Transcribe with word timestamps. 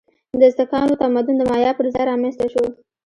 د 0.39 0.41
ازتکانو 0.49 0.99
تمدن 1.01 1.35
د 1.37 1.41
مایا 1.51 1.71
پر 1.77 1.85
ځای 1.93 2.03
رامنځته 2.11 2.45
شو. 2.53 2.65